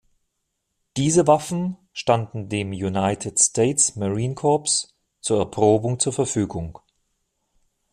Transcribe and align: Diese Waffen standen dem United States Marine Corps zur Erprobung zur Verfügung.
Diese 0.97 1.27
Waffen 1.27 1.77
standen 1.93 2.49
dem 2.49 2.71
United 2.71 3.39
States 3.39 3.95
Marine 3.95 4.33
Corps 4.33 4.87
zur 5.19 5.37
Erprobung 5.37 5.99
zur 5.99 6.11
Verfügung. 6.11 6.79